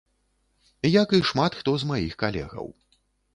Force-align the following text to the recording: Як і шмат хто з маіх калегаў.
Як 1.03 1.13
і 1.17 1.19
шмат 1.31 1.59
хто 1.59 1.75
з 1.85 1.91
маіх 1.91 2.17
калегаў. 2.25 2.67